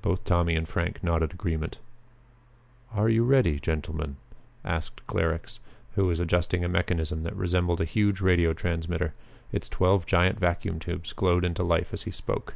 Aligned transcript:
Both 0.00 0.24
Tommy 0.24 0.56
and 0.56 0.66
Frank 0.66 1.04
nodded 1.04 1.34
agreement. 1.34 1.76
"Are 2.94 3.10
you 3.10 3.24
ready, 3.24 3.60
gentlemen?" 3.60 4.16
asked 4.64 5.06
Clarux, 5.06 5.58
who 5.96 6.06
was 6.06 6.18
adjusting 6.18 6.64
a 6.64 6.66
mechanism 6.70 7.24
that 7.24 7.36
resembled 7.36 7.82
a 7.82 7.84
huge 7.84 8.22
radio 8.22 8.54
transmitter. 8.54 9.12
Its 9.52 9.68
twelve 9.68 10.06
giant 10.06 10.40
vacuum 10.40 10.78
tubes 10.78 11.12
glowed 11.12 11.44
into 11.44 11.62
life 11.62 11.92
as 11.92 12.04
he 12.04 12.10
spoke. 12.10 12.54